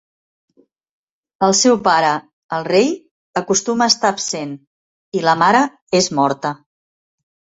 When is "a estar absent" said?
3.87-4.57